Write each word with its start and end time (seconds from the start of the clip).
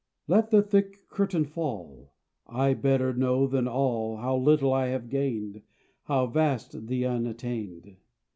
Let 0.27 0.49
the 0.49 0.63
thick 0.63 1.07
curtain 1.09 1.45
fall; 1.45 2.13
I 2.47 2.73
better 2.73 3.13
know 3.13 3.45
than 3.45 3.67
all 3.67 4.17
How 4.17 4.35
little 4.35 4.73
I 4.73 4.87
have 4.87 5.09
gained, 5.09 5.61
How 6.05 6.25
vast 6.25 6.87
the 6.87 7.05
unattained. 7.05 7.97